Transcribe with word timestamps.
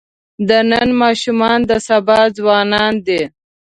د 0.47 0.51
نن 0.71 0.89
ماشومان 1.01 1.59
د 1.69 1.71
سبا 1.87 2.19
ځوانان 2.37 2.93
دي. 3.07 3.21